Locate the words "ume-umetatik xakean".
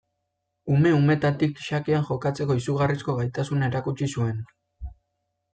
0.75-2.07